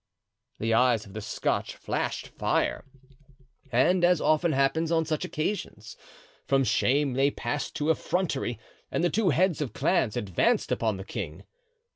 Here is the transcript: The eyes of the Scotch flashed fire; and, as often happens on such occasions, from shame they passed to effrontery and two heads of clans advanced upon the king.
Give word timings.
The 0.57 0.73
eyes 0.73 1.05
of 1.05 1.13
the 1.13 1.21
Scotch 1.21 1.75
flashed 1.75 2.29
fire; 2.29 2.85
and, 3.71 4.03
as 4.03 4.19
often 4.19 4.51
happens 4.51 4.91
on 4.91 5.05
such 5.05 5.23
occasions, 5.23 5.95
from 6.47 6.63
shame 6.63 7.13
they 7.13 7.29
passed 7.29 7.75
to 7.75 7.91
effrontery 7.91 8.57
and 8.89 9.13
two 9.13 9.29
heads 9.29 9.61
of 9.61 9.73
clans 9.73 10.17
advanced 10.17 10.71
upon 10.71 10.97
the 10.97 11.05
king. 11.05 11.43